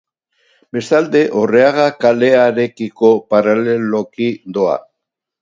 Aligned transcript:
Bestalde, 0.77 1.21
Orreaga 1.41 1.85
kalearekiko 2.05 3.13
paraleloki 3.35 4.33
doa. 4.59 4.77